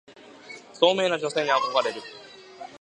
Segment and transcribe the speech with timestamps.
[0.73, 2.01] 聡明な女性に憧れる